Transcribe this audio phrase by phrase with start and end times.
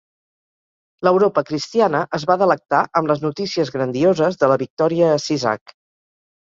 [1.07, 5.81] L'Europa cristiana es va delectar amb les notícies grandioses de la victòria a Sisak.